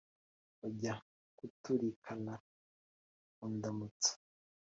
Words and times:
bajya 0.59 0.93
kuturikana 1.37 2.33
ku 3.35 3.43
ndamutsa 3.55 4.11